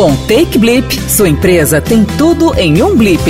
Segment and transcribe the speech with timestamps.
[0.00, 3.20] Com Take Blip, sua empresa tem tudo em um blip.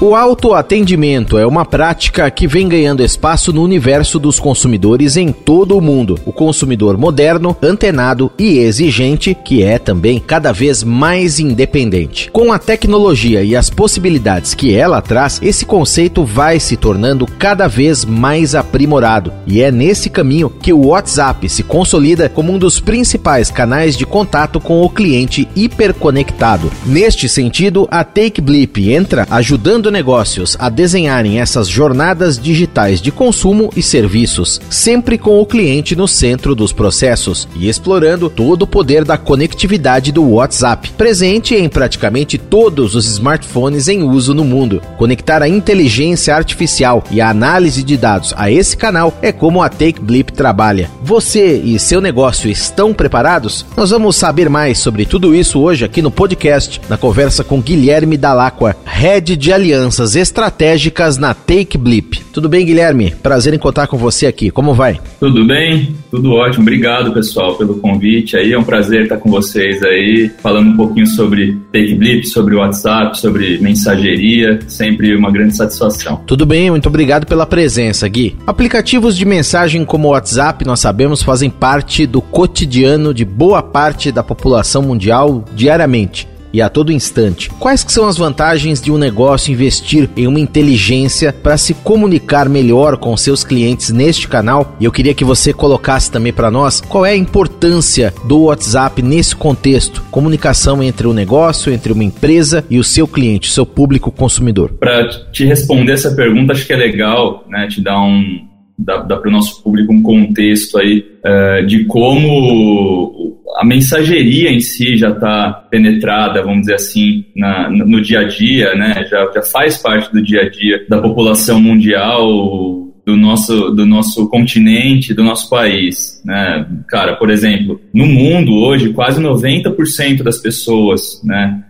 [0.00, 5.76] O autoatendimento é uma prática que vem ganhando espaço no universo dos consumidores em todo
[5.76, 6.16] o mundo.
[6.24, 12.30] O consumidor moderno, antenado e exigente, que é também cada vez mais independente.
[12.30, 17.66] Com a tecnologia e as possibilidades que ela traz, esse conceito vai se tornando cada
[17.66, 19.32] vez mais aprimorado.
[19.48, 24.06] E é nesse caminho que o WhatsApp se consolida como um dos principais canais de
[24.06, 26.70] contato com o cliente hiperconectado.
[26.86, 33.82] Neste sentido, a TakeBlip entra ajudando negócios a desenharem essas jornadas digitais de consumo e
[33.82, 39.16] serviços, sempre com o cliente no centro dos processos e explorando todo o poder da
[39.16, 44.82] conectividade do WhatsApp, presente em praticamente todos os smartphones em uso no mundo.
[44.96, 49.68] Conectar a inteligência artificial e a análise de dados a esse canal é como a
[49.68, 50.90] TakeBlip trabalha.
[51.02, 53.64] Você e seu negócio estão preparados?
[53.76, 58.16] Nós vamos saber mais sobre tudo isso hoje aqui no podcast, na conversa com Guilherme
[58.16, 62.20] Dalacqua, Head de Aliança alianças estratégicas na Take Blip.
[62.32, 63.14] Tudo bem, Guilherme?
[63.22, 64.50] Prazer em contar com você aqui.
[64.50, 65.00] Como vai?
[65.20, 66.62] Tudo bem, tudo ótimo.
[66.62, 68.52] Obrigado, pessoal, pelo convite aí.
[68.52, 73.18] É um prazer estar com vocês aí, falando um pouquinho sobre Take Blip, sobre WhatsApp,
[73.18, 74.58] sobre mensageria.
[74.66, 76.20] Sempre uma grande satisfação.
[76.26, 78.36] Tudo bem, muito obrigado pela presença, Gui.
[78.46, 84.10] Aplicativos de mensagem como o WhatsApp, nós sabemos, fazem parte do cotidiano de boa parte
[84.10, 87.50] da população mundial diariamente e a todo instante.
[87.58, 92.48] Quais que são as vantagens de um negócio investir em uma inteligência para se comunicar
[92.48, 94.76] melhor com seus clientes neste canal?
[94.80, 99.02] E eu queria que você colocasse também para nós qual é a importância do WhatsApp
[99.02, 103.66] nesse contexto, comunicação entre o negócio, entre uma empresa e o seu cliente, o seu
[103.66, 104.72] público consumidor.
[104.78, 109.16] Para te responder essa pergunta, acho que é legal, né, te dar um dar, dar
[109.16, 115.10] para o nosso público um contexto aí uh, de como a mensageria em si já
[115.10, 119.06] está penetrada, vamos dizer assim, na, no dia a dia, né?
[119.10, 124.28] Já, já faz parte do dia a dia da população mundial, do nosso, do nosso
[124.28, 126.20] continente, do nosso país.
[126.26, 126.66] Né?
[126.88, 131.64] Cara, por exemplo, no mundo hoje, quase 90% das pessoas né,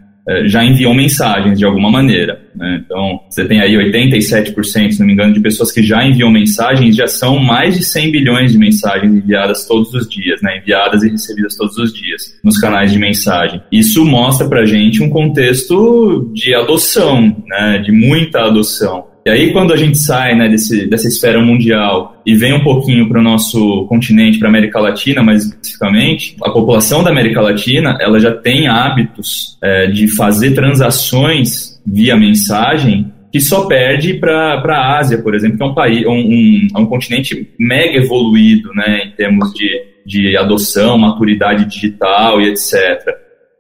[0.47, 2.41] já enviam mensagens de alguma maneira.
[2.55, 2.83] Né?
[2.84, 6.94] Então, você tem aí 87%, se não me engano, de pessoas que já enviam mensagens,
[6.94, 10.59] já são mais de 100 bilhões de mensagens enviadas todos os dias, né?
[10.59, 13.62] enviadas e recebidas todos os dias nos canais de mensagem.
[13.72, 17.78] Isso mostra para gente um contexto de adoção, né?
[17.78, 19.08] de muita adoção.
[19.28, 23.06] E aí, quando a gente sai né, desse, dessa esfera mundial e vem um pouquinho
[23.06, 27.99] para o nosso continente, para a América Latina mais especificamente, a população da América Latina
[28.00, 34.99] ela já tem hábitos é, de fazer transações via mensagem que só perde para a
[34.99, 39.03] Ásia, por exemplo, que é um país, um, um, é um continente mega evoluído, né,
[39.09, 39.69] em termos de,
[40.06, 43.06] de adoção, maturidade digital e etc.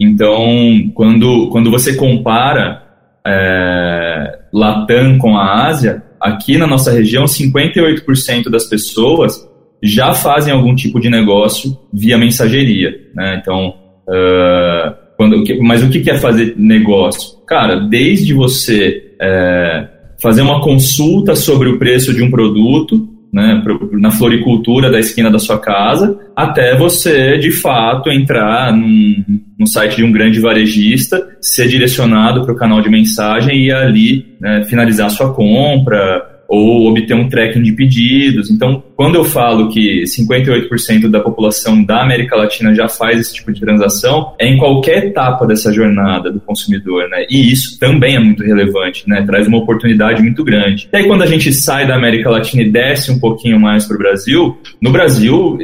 [0.00, 2.82] Então, quando, quando você compara
[3.26, 9.46] é, Latam com a Ásia, aqui na nossa região, 58% das pessoas
[9.82, 12.98] já fazem algum tipo de negócio via mensageria.
[13.14, 13.38] Né?
[13.40, 13.74] Então,
[14.08, 17.38] uh, quando, mas o que é fazer negócio?
[17.46, 19.88] Cara, desde você é,
[20.20, 23.62] fazer uma consulta sobre o preço de um produto, né,
[23.92, 29.24] na floricultura da esquina da sua casa, até você, de fato, entrar num,
[29.58, 34.36] no site de um grande varejista, ser direcionado para o canal de mensagem e ali
[34.40, 38.50] né, finalizar sua compra, ou obter um tracking de pedidos.
[38.50, 43.52] Então, quando eu falo que 58% da população da América Latina já faz esse tipo
[43.52, 47.26] de transação, é em qualquer etapa dessa jornada do consumidor, né?
[47.28, 49.22] E isso também é muito relevante, né?
[49.26, 50.88] Traz uma oportunidade muito grande.
[50.90, 53.96] E aí, quando a gente sai da América Latina e desce um pouquinho mais para
[53.96, 55.58] o Brasil, no Brasil,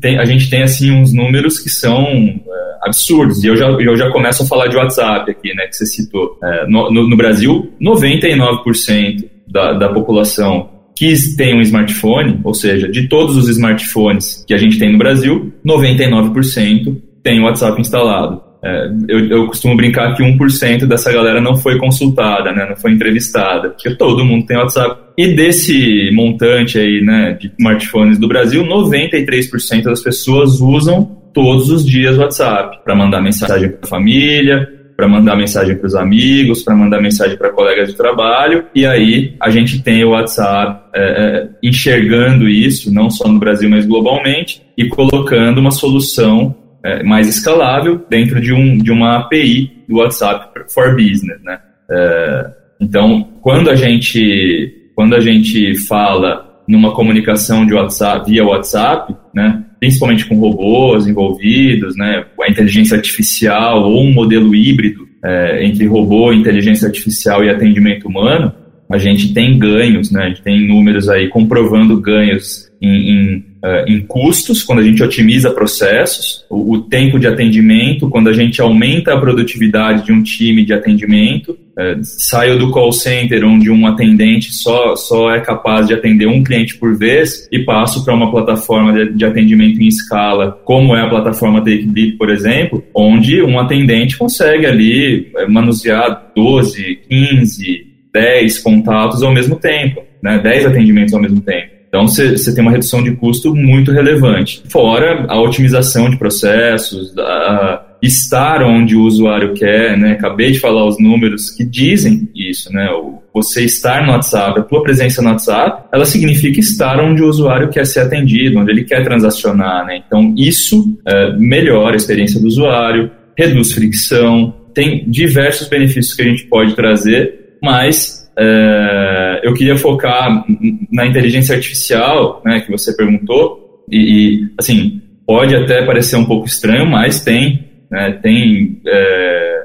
[0.00, 2.40] tem, a gente tem, assim, uns números que são é,
[2.82, 3.44] absurdos.
[3.44, 5.66] E eu já, eu já começo a falar de WhatsApp aqui, né?
[5.66, 6.38] Que você citou.
[6.42, 12.88] É, no, no, no Brasil, 99% da, da população que tem um smartphone, ou seja,
[12.88, 18.42] de todos os smartphones que a gente tem no Brasil, 99% tem o WhatsApp instalado.
[18.62, 22.92] É, eu, eu, costumo brincar que 1% dessa galera não foi consultada, né, não foi
[22.92, 25.02] entrevistada, porque todo mundo tem WhatsApp.
[25.18, 31.84] E desse montante aí, né, de smartphones do Brasil, 93% das pessoas usam todos os
[31.84, 36.62] dias o WhatsApp para mandar mensagem para a família, para mandar mensagem para os amigos,
[36.62, 41.02] para mandar mensagem para colegas de trabalho, e aí a gente tem o WhatsApp é,
[41.02, 46.54] é, enxergando isso, não só no Brasil, mas globalmente, e colocando uma solução
[46.84, 51.42] é, mais escalável dentro de, um, de uma API do WhatsApp for Business.
[51.42, 51.58] Né?
[51.90, 52.46] É,
[52.80, 59.63] então, quando a gente quando a gente fala numa comunicação de WhatsApp via WhatsApp, né,
[59.78, 66.32] principalmente com robôs envolvidos, né, a inteligência artificial ou um modelo híbrido é, entre robô,
[66.32, 68.52] inteligência artificial e atendimento humano,
[68.90, 73.90] a gente tem ganhos, né, a gente tem números aí comprovando ganhos em, em uh,
[73.90, 78.60] em custos, quando a gente otimiza processos, o, o, tempo de atendimento, quando a gente
[78.60, 83.86] aumenta a produtividade de um time de atendimento, uh, saio do call center onde um
[83.86, 88.30] atendente só, só é capaz de atender um cliente por vez e passo para uma
[88.30, 93.58] plataforma de, de, atendimento em escala, como é a plataforma TakeBeat, por exemplo, onde um
[93.58, 101.14] atendente consegue ali eh, manusear 12, 15, 10 contatos ao mesmo tempo, né, 10 atendimentos
[101.14, 101.73] ao mesmo tempo.
[101.94, 104.64] Então você tem uma redução de custo muito relevante.
[104.68, 110.10] Fora a otimização de processos, a, estar onde o usuário quer, né?
[110.10, 112.88] Acabei de falar os números que dizem isso, né?
[113.32, 117.70] Você estar no WhatsApp, a tua presença no WhatsApp, ela significa estar onde o usuário
[117.70, 120.02] quer ser atendido, onde ele quer transacionar, né?
[120.04, 123.08] Então isso é, melhora a experiência do usuário,
[123.38, 130.44] reduz fricção, tem diversos benefícios que a gente pode trazer, mas é, eu queria focar
[130.90, 136.46] na inteligência artificial, né, que você perguntou, e, e, assim, pode até parecer um pouco
[136.46, 139.64] estranho, mas tem, né, tem é,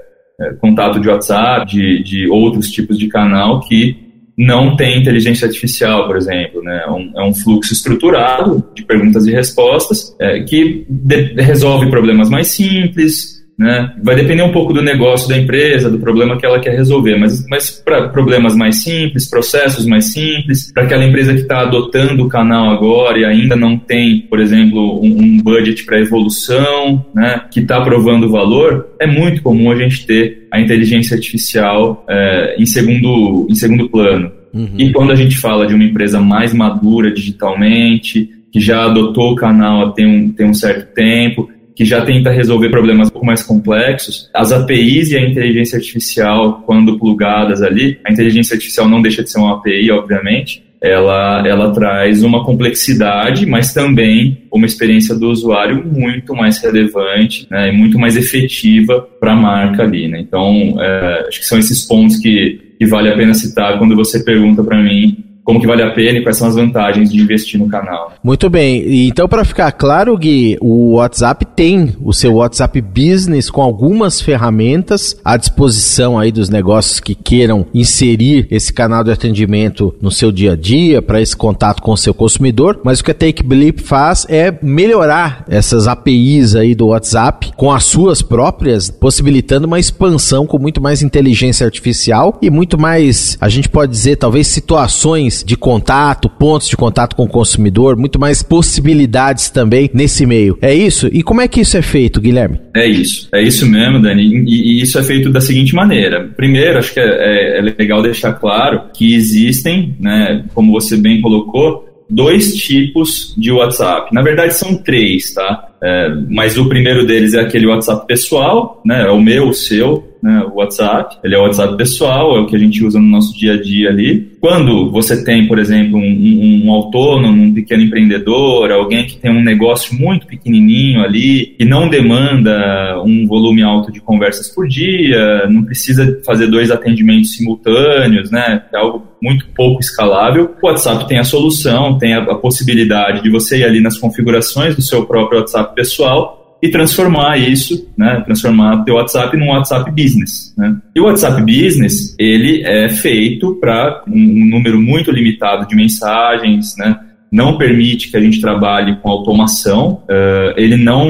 [0.59, 6.15] contato de WhatsApp, de, de outros tipos de canal que não tem inteligência artificial, por
[6.15, 6.81] exemplo, né?
[6.87, 12.29] É um, é um fluxo estruturado de perguntas e respostas é, que de, resolve problemas
[12.29, 13.93] mais simples, né?
[14.01, 17.45] Vai depender um pouco do negócio da empresa, do problema que ela quer resolver, mas,
[17.49, 22.29] mas para problemas mais simples, processos mais simples, para aquela empresa que está adotando o
[22.29, 27.41] canal agora e ainda não tem, por exemplo, um, um budget para evolução, né?
[27.51, 32.65] que está provando valor, é muito comum a gente ter a inteligência artificial é, em,
[32.65, 34.31] segundo, em segundo plano.
[34.53, 34.69] Uhum.
[34.77, 39.35] E quando a gente fala de uma empresa mais madura digitalmente, que já adotou o
[39.35, 43.25] canal há tem um, tem um certo tempo, que já tenta resolver problemas um pouco
[43.25, 44.29] mais complexos.
[44.33, 49.31] As APIs e a inteligência artificial, quando plugadas ali, a inteligência artificial não deixa de
[49.31, 55.81] ser uma API, obviamente, ela, ela traz uma complexidade, mas também uma experiência do usuário
[55.85, 60.09] muito mais relevante né, e muito mais efetiva para a marca ali.
[60.09, 60.19] Né?
[60.19, 64.21] Então, é, acho que são esses pontos que, que vale a pena citar quando você
[64.21, 67.59] pergunta para mim como que vale a pena e quais são as vantagens de investir
[67.59, 68.13] no canal.
[68.23, 69.07] Muito bem.
[69.07, 75.19] Então, para ficar claro, Gui, o WhatsApp tem o seu WhatsApp Business com algumas ferramentas
[75.25, 80.51] à disposição aí dos negócios que queiram inserir esse canal de atendimento no seu dia
[80.51, 82.81] a dia, para esse contato com o seu consumidor.
[82.83, 87.85] Mas o que a TakeBlip faz é melhorar essas APIs aí do WhatsApp com as
[87.85, 93.67] suas próprias, possibilitando uma expansão com muito mais inteligência artificial e muito mais, a gente
[93.67, 99.49] pode dizer, talvez situações de contato, pontos de contato com o consumidor, muito mais possibilidades
[99.49, 100.57] também nesse meio.
[100.61, 101.09] É isso?
[101.11, 102.59] E como é que isso é feito, Guilherme?
[102.75, 104.23] É isso, é isso mesmo, Dani.
[104.45, 106.29] E, e isso é feito da seguinte maneira.
[106.35, 111.21] Primeiro, acho que é, é, é legal deixar claro que existem, né, como você bem
[111.21, 114.13] colocou, dois tipos de WhatsApp.
[114.13, 115.68] Na verdade, são três, tá?
[115.81, 119.03] É, mas o primeiro deles é aquele WhatsApp pessoal, né?
[119.07, 121.17] É o meu, o seu, né, o WhatsApp.
[121.23, 123.61] Ele é o WhatsApp pessoal, é o que a gente usa no nosso dia a
[123.61, 124.29] dia ali.
[124.39, 129.31] Quando você tem, por exemplo, um, um, um autônomo, um pequeno empreendedor, alguém que tem
[129.31, 135.47] um negócio muito pequenininho ali, que não demanda um volume alto de conversas por dia,
[135.49, 138.63] não precisa fazer dois atendimentos simultâneos, né?
[138.73, 140.55] É algo muito pouco escalável.
[140.61, 144.75] O WhatsApp tem a solução, tem a, a possibilidade de você ir ali nas configurações
[144.75, 150.53] do seu próprio WhatsApp pessoal e transformar isso, né, transformar teu WhatsApp num WhatsApp Business.
[150.57, 150.75] Né?
[150.93, 156.75] E o WhatsApp Business, ele é feito para um, um, número muito limitado de mensagens,
[156.77, 156.99] né,
[157.31, 161.09] não permite que a gente trabalhe com automação, uh, ele não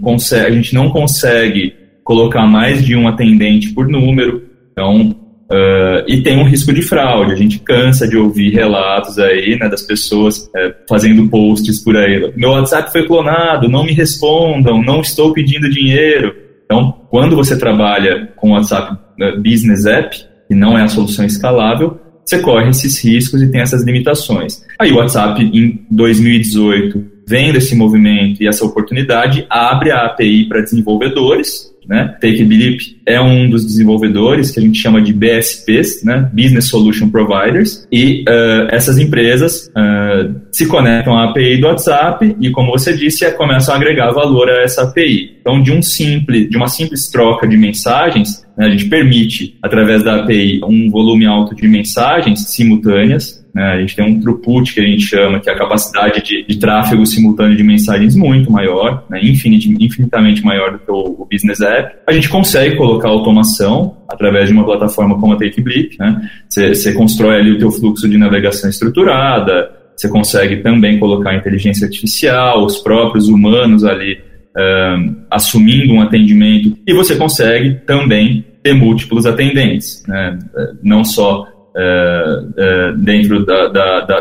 [0.00, 5.14] consegue, a gente não consegue colocar mais de um atendente por número, então
[5.50, 7.32] Uh, e tem um risco de fraude.
[7.32, 12.32] A gente cansa de ouvir relatos aí, né, das pessoas uh, fazendo posts por aí.
[12.36, 16.34] Meu WhatsApp foi clonado, não me respondam, não estou pedindo dinheiro.
[16.64, 21.98] Então, quando você trabalha com WhatsApp uh, Business App, que não é a solução escalável,
[22.28, 24.62] você corre esses riscos e tem essas limitações.
[24.78, 30.60] Aí o WhatsApp, em 2018, vendo esse movimento e essa oportunidade, abre a API para
[30.60, 32.14] desenvolvedores, né?
[32.20, 36.30] TakeBlip é um dos desenvolvedores que a gente chama de BSPs, né?
[36.32, 42.50] Business Solution Providers, e uh, essas empresas uh, se conectam à API do WhatsApp e,
[42.50, 45.38] como você disse, é, começam a agregar valor a essa API.
[45.40, 50.02] Então, de um simples, de uma simples troca de mensagens, né, a gente permite, através
[50.02, 53.72] da API, um volume alto de mensagens simultâneas, né?
[53.72, 56.58] A gente tem um throughput que a gente chama, que é a capacidade de, de
[56.60, 59.18] tráfego simultâneo de mensagens muito maior, né?
[59.20, 61.96] Infinit, infinitamente maior do que o, o, Business App.
[62.06, 66.30] A gente consegue colocar automação através de uma plataforma como a né?
[66.48, 72.64] Você constrói ali o teu fluxo de navegação estruturada, você consegue também colocar inteligência artificial,
[72.64, 74.18] os próprios humanos ali
[74.56, 80.38] um, assumindo um atendimento e você consegue também ter múltiplos atendentes, né?
[80.80, 84.20] não só uh, uh, dentro da, da, da,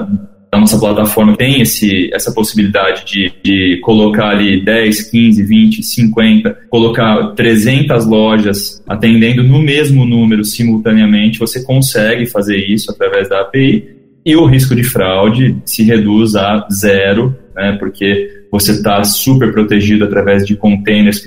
[0.52, 6.58] da, nossa plataforma tem esse, essa possibilidade de, de colocar ali 10, 15, 20, 50,
[6.70, 13.98] colocar 300 lojas atendendo no mesmo número simultaneamente, você consegue fazer isso através da API
[14.26, 20.04] e o risco de fraude se reduz a zero, né, porque você está super protegido
[20.04, 21.24] através de containers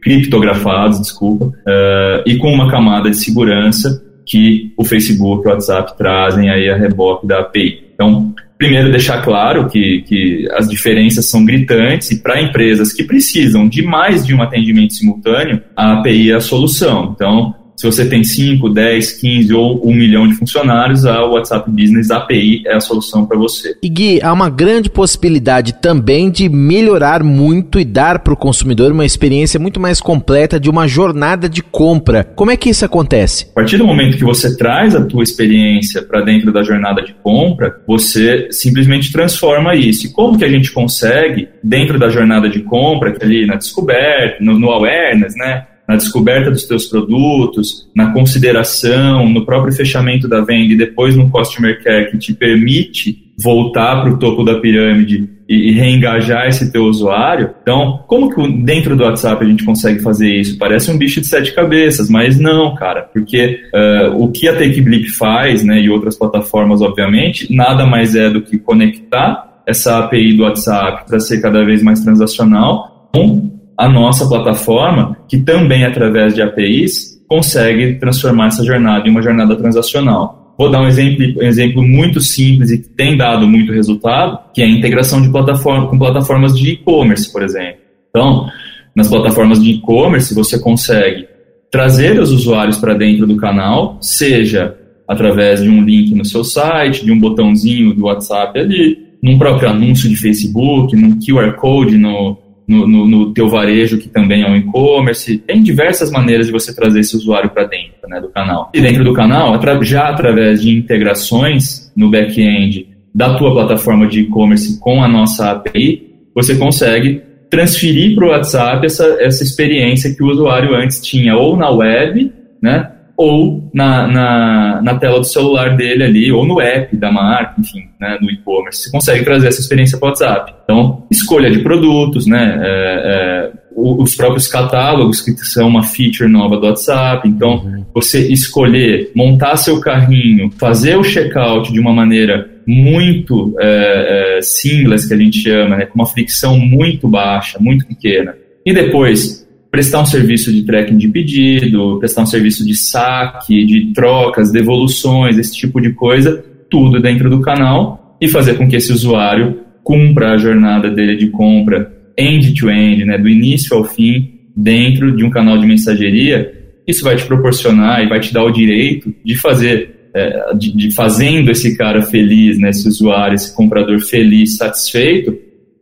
[0.00, 5.96] criptografados, desculpa, uh, e com uma camada de segurança que o Facebook e o WhatsApp
[5.96, 7.82] trazem aí a reboque da API.
[7.94, 13.66] Então, primeiro deixar claro que, que as diferenças são gritantes e para empresas que precisam
[13.66, 17.12] de mais de um atendimento simultâneo, a API é a solução.
[17.14, 22.10] Então, se você tem 5, 10, 15 ou 1 milhão de funcionários, a WhatsApp Business
[22.10, 23.76] API é a solução para você.
[23.80, 28.90] E Gui, há uma grande possibilidade também de melhorar muito e dar para o consumidor
[28.90, 32.24] uma experiência muito mais completa de uma jornada de compra.
[32.24, 33.46] Como é que isso acontece?
[33.52, 37.14] A partir do momento que você traz a tua experiência para dentro da jornada de
[37.22, 40.04] compra, você simplesmente transforma isso.
[40.04, 44.58] E como que a gente consegue, dentro da jornada de compra, ali na descoberta, no,
[44.58, 45.67] no awareness, né?
[45.88, 51.30] Na descoberta dos teus produtos, na consideração, no próprio fechamento da venda e depois no
[51.30, 56.82] customer care que te permite voltar para o topo da pirâmide e, reengajar esse teu
[56.84, 57.54] usuário.
[57.62, 60.58] Então, como que dentro do WhatsApp a gente consegue fazer isso?
[60.58, 65.08] Parece um bicho de sete cabeças, mas não, cara, porque uh, o que a TakeBlip
[65.12, 70.42] faz, né, e outras plataformas, obviamente, nada mais é do que conectar essa API do
[70.42, 76.42] WhatsApp para ser cada vez mais transacional com a nossa plataforma, que também através de
[76.42, 80.56] APIs consegue transformar essa jornada em uma jornada transacional.
[80.58, 84.60] Vou dar um exemplo, um exemplo muito simples e que tem dado muito resultado, que
[84.60, 87.78] é a integração de plataforma, com plataformas de e-commerce, por exemplo.
[88.10, 88.48] Então,
[88.96, 91.28] nas plataformas de e-commerce, você consegue
[91.70, 97.04] trazer os usuários para dentro do canal, seja através de um link no seu site,
[97.04, 102.36] de um botãozinho do WhatsApp ali, num próprio anúncio de Facebook, num QR Code no,
[102.68, 105.38] no, no, teu varejo, que também é um e-commerce.
[105.38, 108.70] Tem diversas maneiras de você trazer esse usuário para dentro né, do canal.
[108.74, 114.78] E dentro do canal, já através de integrações no back-end da tua plataforma de e-commerce
[114.78, 120.26] com a nossa API, você consegue transferir para o WhatsApp essa, essa experiência que o
[120.26, 122.30] usuário antes tinha ou na web,
[122.62, 127.60] né, ou na, na, na, tela do celular dele ali, ou no app da marca,
[127.60, 128.84] enfim, né, no e-commerce.
[128.84, 130.54] Você consegue trazer essa experiência para o WhatsApp.
[130.62, 136.58] Então, escolha de produtos, né, é, é, os próprios catálogos, que são uma feature nova
[136.58, 137.28] do WhatsApp.
[137.28, 137.84] Então, uhum.
[137.92, 145.06] você escolher, montar seu carrinho, fazer o checkout de uma maneira muito é, é simples,
[145.06, 148.36] que a gente chama, né, com uma fricção muito baixa, muito pequena.
[148.64, 153.92] E depois, prestar um serviço de tracking de pedido, prestar um serviço de saque, de
[153.92, 158.92] trocas, devoluções, esse tipo de coisa, tudo dentro do canal e fazer com que esse
[158.92, 165.16] usuário cumpra a jornada dele de compra end-to-end, -end, né, do início ao fim, dentro
[165.16, 166.52] de um canal de mensageria.
[166.86, 170.94] Isso vai te proporcionar e vai te dar o direito de fazer, é, de, de
[170.94, 175.38] fazendo esse cara feliz, né, esse usuário, esse comprador feliz, satisfeito,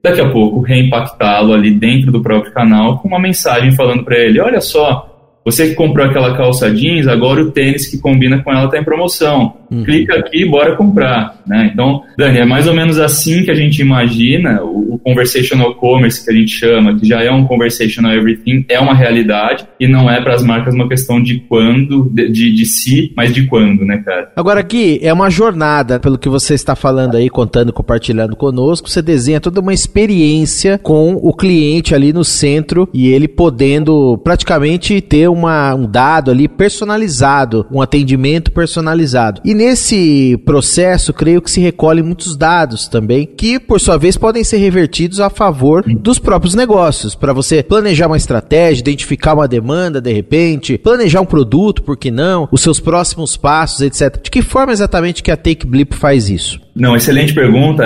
[0.07, 4.41] daqui a pouco reimpactá-lo ali dentro do próprio canal com uma mensagem falando para ele:
[4.41, 5.16] olha só,
[5.47, 8.85] você que comprou aquela calça jeans, agora o tênis que combina com ela está em
[8.85, 9.55] promoção.
[9.71, 9.85] Uhum.
[9.85, 11.37] Clica aqui e bora comprar.
[11.47, 11.71] Né?
[11.73, 16.25] Então, Dani, é mais ou menos assim que a gente imagina o, o, conversational commerce
[16.25, 20.11] que a gente chama, que já é um conversational everything, é uma realidade e não
[20.11, 23.85] é para as marcas uma questão de quando, de, de, de si, mas de quando,
[23.85, 24.33] né, cara?
[24.35, 29.01] Agora aqui é uma jornada, pelo que você está falando aí, contando, compartilhando conosco, você
[29.01, 35.29] desenha toda uma experiência com o cliente ali no centro e ele podendo praticamente ter
[35.37, 39.41] uma, um dado ali personalizado, um atendimento personalizado.
[39.45, 44.45] E nesse processo, creio que se recolhem muitos dados também, que por sua vez podem
[44.45, 50.01] ser revertidos a favor dos próprios negócios, para você planejar uma estratégia, identificar uma demanda
[50.01, 54.23] de repente, planejar um produto, por que não, os seus próximos passos, etc.
[54.23, 56.61] De que forma exatamente que a Take Blip faz isso?
[56.75, 57.85] Não, excelente pergunta.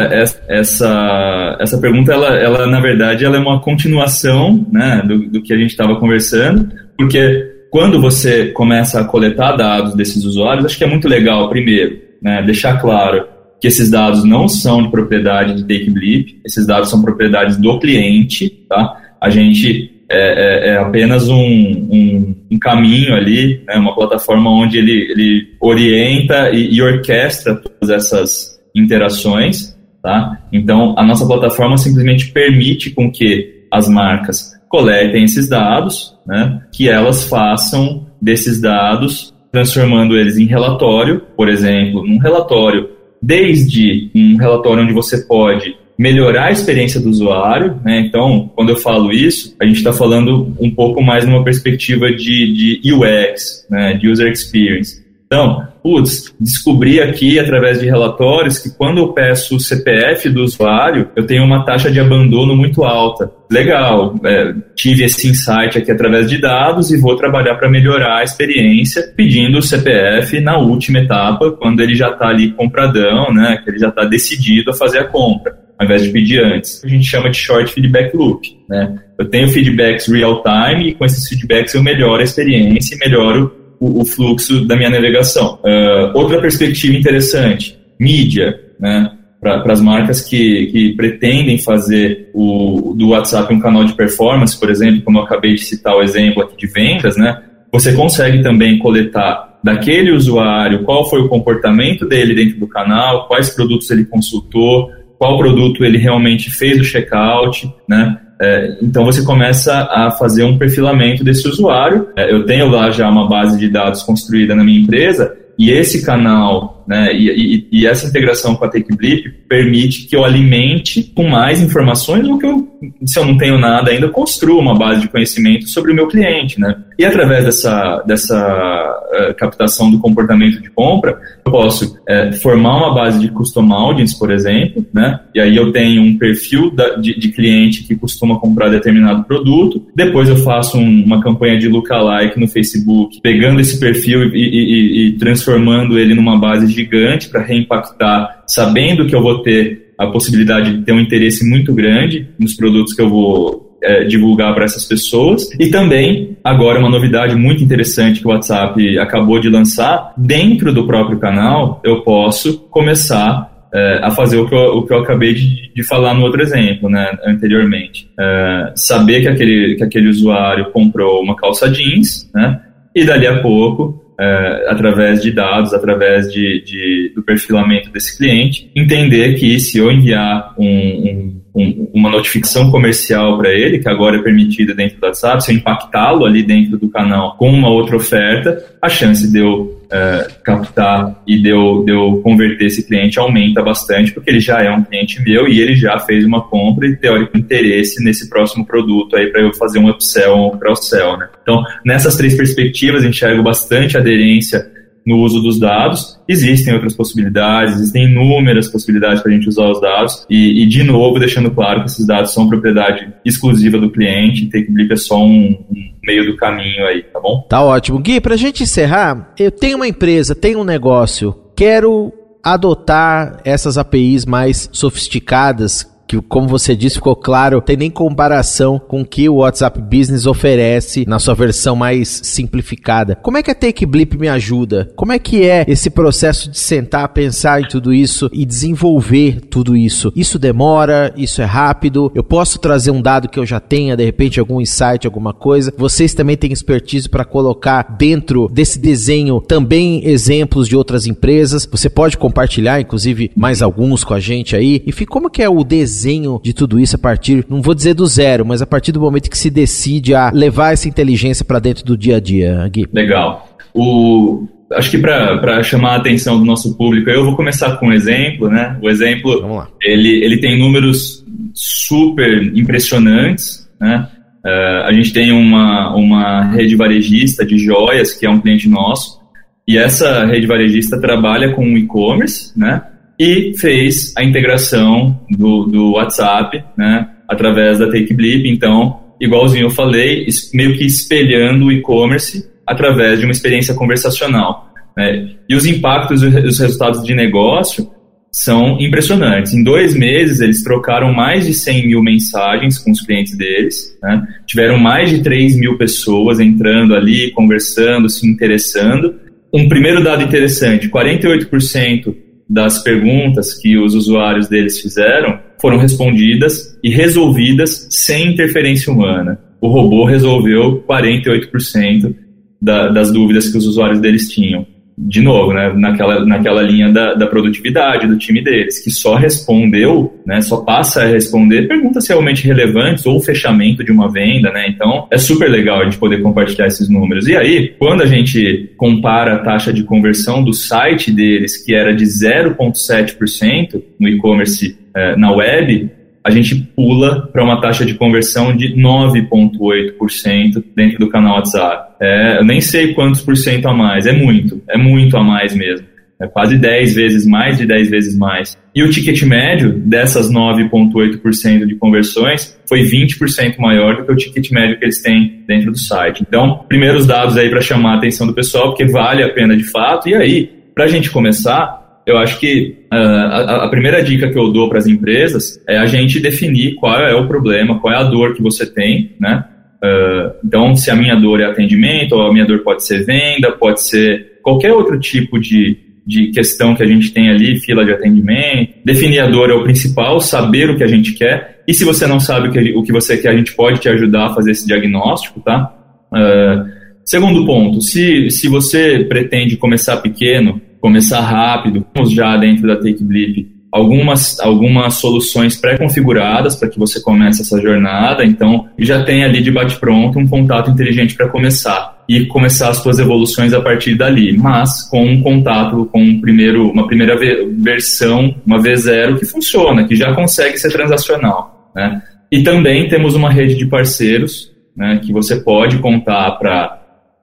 [0.48, 5.52] Essa, essa pergunta, ela, ela na verdade, ela é uma continuação né, do, do que
[5.52, 6.68] a gente estava conversando,
[7.00, 11.98] porque quando você começa a coletar dados desses usuários, acho que é muito legal, primeiro,
[12.20, 13.26] né, deixar claro
[13.58, 18.50] que esses dados não são de propriedade de TakeBlip, esses dados são propriedades do cliente,
[18.68, 18.96] tá?
[19.18, 24.76] A gente é, é, é apenas um, um, um, caminho ali, né, uma plataforma onde
[24.76, 30.38] ele, ele orienta e, e orquestra todas essas interações, tá?
[30.52, 36.88] Então, a nossa plataforma simplesmente permite com que as marcas coletem esses dados, né, que
[36.88, 42.88] elas façam desses dados, transformando eles em relatório, por exemplo, num relatório,
[43.20, 48.00] desde um relatório onde você pode melhorar a experiência do usuário, né?
[48.00, 52.80] Então, quando eu falo isso, a gente está falando um pouco mais numa perspectiva de,
[52.80, 53.92] de UX, né?
[53.94, 55.04] De User Experience.
[55.32, 61.08] Então, putz, descobri aqui através de relatórios que quando eu peço o CPF do usuário,
[61.14, 63.30] eu tenho uma taxa de abandono muito alta.
[63.48, 68.24] Legal, é, tive esse insight aqui através de dados e vou trabalhar para melhorar a
[68.24, 73.70] experiência pedindo o CPF na última etapa, quando ele já está ali compradão, né, que
[73.70, 76.84] ele já está decidido a fazer a compra, ao invés de pedir antes.
[76.84, 78.48] A gente chama de short feedback loop.
[78.68, 78.98] Né?
[79.16, 83.59] Eu tenho feedbacks real time e com esses feedbacks eu melhoro a experiência e melhoro
[83.80, 85.58] o, o fluxo da minha navegação.
[85.64, 89.12] Uh, outra perspectiva interessante, mídia, né?
[89.40, 94.68] Para as marcas que, que pretendem fazer o, do WhatsApp um canal de performance, por
[94.68, 97.42] exemplo, como eu acabei de citar o exemplo aqui de vendas, né?
[97.72, 103.48] Você consegue também coletar daquele usuário qual foi o comportamento dele dentro do canal, quais
[103.48, 108.18] produtos ele consultou, qual produto ele realmente fez o checkout, né?
[108.40, 112.08] É, então você começa a fazer um perfilamento desse usuário.
[112.16, 116.04] É, eu tenho lá já uma base de dados construída na minha empresa e esse
[116.04, 121.28] canal né, e, e, e, essa integração com a TakeBlip permite que eu alimente com
[121.28, 122.68] mais informações ou que eu,
[123.04, 126.60] se eu não tenho nada ainda, construa uma base de conhecimento sobre o meu cliente.
[126.60, 126.76] Né?
[126.98, 132.94] E através dessa, dessa uh, captação do comportamento de compra, eu posso uh, formar uma
[132.94, 135.20] base de custom audience, por exemplo, né?
[135.34, 139.86] e aí eu tenho um perfil da, de, de, cliente que costuma comprar determinado produto,
[139.94, 145.12] depois eu faço um, uma campanha de lookalike no Facebook, pegando esse perfil e, e
[145.12, 150.82] transformando ele numa base gigante para reimpactar, sabendo que eu vou ter a possibilidade de
[150.82, 155.50] ter um interesse muito grande nos produtos que eu vou é, divulgar para essas pessoas.
[155.58, 160.86] E também, agora, uma novidade muito interessante que o WhatsApp acabou de lançar, dentro do
[160.86, 165.34] próprio canal, eu posso começar é, a fazer o que, eu, o que eu acabei
[165.34, 168.08] de, de falar no outro exemplo, né, anteriormente.
[168.18, 172.60] É, saber que aquele, que aquele usuário comprou uma calça jeans, né,
[172.94, 178.70] e dali a pouco é, através de dados, através de, de, do perfilamento desse cliente,
[178.76, 184.18] entender que se eu enviar um, um, um, uma notificação comercial para ele, que agora
[184.18, 187.96] é permitida dentro do WhatsApp, se eu impactá-lo ali dentro do canal com uma outra
[187.96, 193.18] oferta, a chance de eu é, captar e de eu, de eu converter esse cliente
[193.18, 196.86] aumenta bastante, porque ele já é um cliente meu e ele já fez uma compra
[196.86, 201.16] e teórico interesse nesse próximo produto aí para eu fazer um upsell ou um cross-sell,
[201.16, 201.28] né?
[201.42, 204.69] Então, nessas três perspectivas, enxergo bastante aderência
[205.06, 206.20] no uso dos dados.
[206.28, 210.26] Existem outras possibilidades, existem inúmeras possibilidades para a gente usar os dados.
[210.28, 214.92] E, e, de novo, deixando claro que esses dados são propriedade exclusiva do cliente, TakeBlip
[214.92, 217.46] é só um, um, meio do caminho aí, tá bom?
[217.48, 217.98] Tá ótimo.
[217.98, 223.76] Gui, para a gente encerrar, eu tenho uma empresa, tenho um negócio, quero adotar essas
[223.76, 229.28] APIs mais sofisticadas que, como você disse, ficou claro, tem nem comparação com o que
[229.28, 233.14] o WhatsApp Business oferece na sua versão mais simplificada.
[233.14, 234.90] Como é que a TakeBlip me ajuda?
[234.96, 239.76] Como é que é esse processo de sentar, pensar em tudo isso e desenvolver tudo
[239.76, 240.12] isso?
[240.16, 241.14] Isso demora?
[241.16, 242.10] Isso é rápido?
[242.12, 245.72] Eu posso trazer um dado que eu já tenha, de repente algum insight, alguma coisa?
[245.78, 251.68] Vocês também têm expertise para colocar dentro desse desenho também exemplos de outras empresas.
[251.70, 254.82] Você pode compartilhar, inclusive, mais alguns com a gente aí.
[254.84, 257.94] Enfim, como que é o desenho desenho de tudo isso a partir, não vou dizer
[257.94, 261.58] do zero, mas a partir do momento que se decide a levar essa inteligência para
[261.58, 262.86] dentro do dia a dia, Gui?
[262.92, 263.48] Legal.
[263.74, 267.92] O, acho que para chamar a atenção do nosso público, eu vou começar com um
[267.92, 268.78] exemplo, né?
[268.82, 274.08] O exemplo, ele, ele tem números super impressionantes, né?
[274.44, 279.20] Uh, a gente tem uma, uma rede varejista de joias, que é um cliente nosso,
[279.68, 282.82] e essa rede varejista trabalha com e-commerce, né?
[283.20, 288.48] E fez a integração do, do WhatsApp, né, através da TakeBlip.
[288.48, 294.72] Então, igualzinho eu falei, meio que espelhando o e-commerce através de uma experiência conversacional.
[294.96, 295.32] Né?
[295.46, 297.90] E os impactos e os resultados de negócio
[298.32, 299.52] são impressionantes.
[299.52, 304.26] Em dois meses, eles trocaram mais de 100 mil mensagens com os clientes deles, né?
[304.46, 309.16] tiveram mais de 3 mil pessoas entrando ali, conversando, se interessando.
[309.52, 316.90] Um primeiro dado interessante: 48% das perguntas que os usuários deles fizeram foram respondidas e
[316.90, 319.38] resolvidas sem interferência humana.
[319.60, 322.12] O robô resolveu 48%
[322.60, 324.66] da, das dúvidas que os usuários deles tinham
[325.02, 330.20] de novo, né, naquela, naquela linha da, da, produtividade do time deles, que só respondeu,
[330.26, 335.06] né, só passa a responder perguntas realmente relevantes ou fechamento de uma venda, né, então
[335.10, 337.26] é super legal a gente poder compartilhar esses números.
[337.26, 341.94] E aí, quando a gente compara a taxa de conversão do site deles, que era
[341.94, 345.90] de 0,7% no e-commerce eh, na web,
[346.22, 351.94] a gente pula para uma taxa de conversão de 9,8% dentro do canal WhatsApp.
[352.00, 355.54] É, eu nem sei quantos por cento a mais, é muito, é muito a mais
[355.54, 355.86] mesmo.
[356.20, 358.58] É quase 10 vezes mais de 10 vezes mais.
[358.74, 364.50] E o ticket médio dessas 9,8% de conversões foi 20% maior do que o ticket
[364.50, 366.22] médio que eles têm dentro do site.
[366.28, 369.64] Então, primeiros dados aí para chamar a atenção do pessoal, porque vale a pena de
[369.64, 370.10] fato.
[370.10, 374.50] E aí, para a gente começar, eu acho que a, a, primeira dica que eu
[374.52, 378.02] dou para as empresas é a gente definir qual é o problema, qual é a
[378.02, 379.44] dor que você tem, né?
[379.82, 383.52] Uh, então, se a minha dor é atendimento, ou a minha dor pode ser venda,
[383.52, 387.92] pode ser qualquer outro tipo de, de questão que a gente tem ali, fila de
[387.92, 388.74] atendimento.
[388.84, 391.62] Definir a dor é o principal, saber o que a gente quer.
[391.66, 394.34] E se você não sabe o que, você quer, a gente pode te ajudar a
[394.34, 395.72] fazer esse diagnóstico, tá?
[396.12, 396.68] Uh,
[397.04, 401.84] segundo ponto, se, se você pretende começar pequeno, começar rápido.
[401.92, 407.60] Temos já dentro da Take Blip algumas, algumas soluções pré-configuradas para que você comece essa
[407.60, 408.24] jornada.
[408.24, 412.98] Então, já tem ali de bate-pronto um contato inteligente para começar e começar as suas
[412.98, 417.16] evoluções a partir dali, mas com um contato com um primeiro, uma primeira
[417.58, 421.70] versão, uma V0 que funciona, que já consegue ser transacional.
[421.74, 422.02] Né?
[422.32, 426.79] E também temos uma rede de parceiros né, que você pode contar para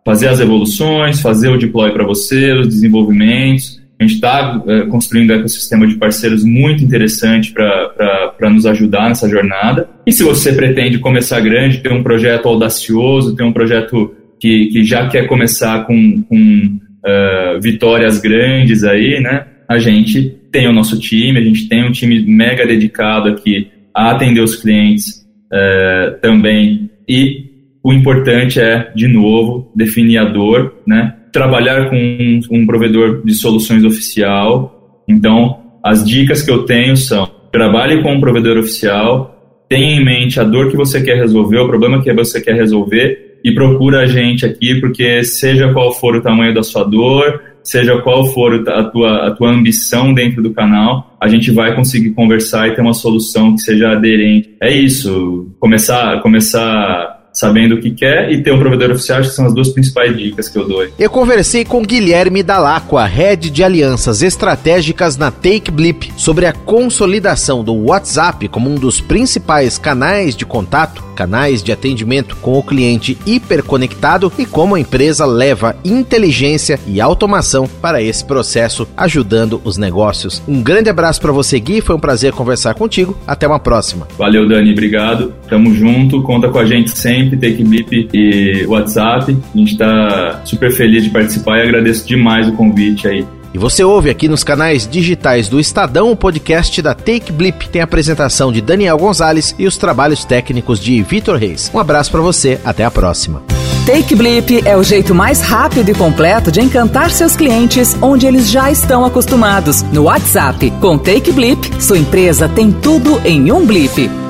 [0.08, 3.78] fazer as evoluções, fazer o deploy para você, os desenvolvimentos.
[4.00, 9.28] A gente está é, construindo um ecossistema de parceiros muito interessante para nos ajudar nessa
[9.28, 9.90] jornada.
[10.06, 14.86] E se você pretende começar grande, ter um projeto audacioso, ter um projeto que, que
[14.86, 19.46] já quer começar com, com uh, vitórias grandes aí, né?
[19.68, 24.12] A gente tem o nosso time, a gente tem um time mega dedicado aqui a
[24.12, 27.47] atender os clientes uh, também e
[27.88, 31.14] o importante é, de novo, definir a dor, né?
[31.32, 35.02] trabalhar com um, um provedor de soluções oficial.
[35.08, 40.38] Então, as dicas que eu tenho são: trabalhe com um provedor oficial, tenha em mente
[40.38, 44.06] a dor que você quer resolver, o problema que você quer resolver e procura a
[44.06, 48.84] gente aqui, porque seja qual for o tamanho da sua dor, seja qual for a
[48.84, 52.94] tua, a tua ambição dentro do canal, a gente vai conseguir conversar e ter uma
[52.94, 54.58] solução que seja aderente.
[54.62, 59.46] É isso, começar, começar sabendo o que quer e ter um provedor oficial, que são
[59.46, 60.88] as duas principais dicas que eu dou.
[60.98, 67.64] Eu conversei com Guilherme Dalacqua, head de alianças estratégicas na Take Blip, sobre a consolidação
[67.64, 73.16] do WhatsApp como um dos principais canais de contato, canais de atendimento com o cliente
[73.24, 80.42] hiperconectado e como a empresa leva inteligência e automação para esse processo, ajudando os negócios.
[80.48, 83.16] Um grande abraço para você, Gui, foi um prazer conversar contigo.
[83.28, 84.08] Até uma próxima.
[84.18, 85.34] Valeu, Dani, obrigado.
[85.48, 89.38] Tamo junto, conta com a gente sempre sempre, TakeBip e WhatsApp.
[89.54, 93.26] A gente está super feliz de participar e agradeço demais o convite aí.
[93.54, 97.70] E você ouve aqui nos canais digitais do Estadão o podcast da Take Blip.
[97.70, 101.72] Tem a apresentação de Daniel Gonzalez e os trabalhos técnicos de Vitor Reis.
[101.74, 103.42] Um abraço para você, até a próxima.
[103.86, 108.52] Take Blip é o jeito mais rápido e completo de encantar seus clientes onde eles
[108.52, 109.82] já estão acostumados.
[109.94, 114.27] No WhatsApp, com Take Blip, sua empresa tem tudo em um blip.